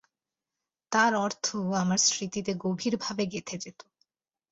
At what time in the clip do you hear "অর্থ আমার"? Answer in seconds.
1.15-1.99